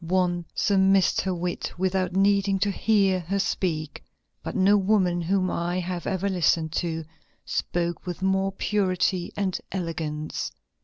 One 0.03 0.45
surmised 0.55 1.21
her 1.21 1.35
wit 1.35 1.73
without 1.77 2.13
needing 2.15 2.57
to 2.61 2.71
hear 2.71 3.19
her 3.19 3.37
speak, 3.37 4.03
but 4.41 4.55
no 4.55 4.75
woman 4.75 5.21
whom 5.21 5.51
I 5.51 5.77
have 5.79 6.07
ever 6.07 6.27
listened 6.27 6.71
to, 6.77 7.05
spoke 7.45 8.07
with 8.07 8.23
more 8.23 8.51
purity 8.51 9.31
and 9.37 9.55
elegance. 9.71 10.51